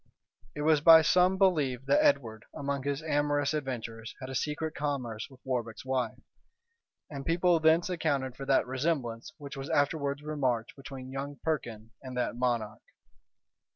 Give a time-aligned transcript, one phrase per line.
[0.55, 5.27] It was by some believed that Edward, among his amorous adventures, had a secret commerce
[5.29, 6.17] with Warbec's wife;
[7.11, 12.17] and people thence accounted for that resemblance which was afterwards remarked between young Perkin and
[12.17, 12.81] that monarch.